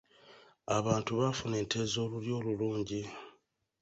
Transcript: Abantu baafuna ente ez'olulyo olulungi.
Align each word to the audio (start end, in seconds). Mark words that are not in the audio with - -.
Abantu 0.77 1.11
baafuna 1.19 1.55
ente 1.61 1.77
ez'olulyo 1.85 2.33
olulungi. 2.39 3.01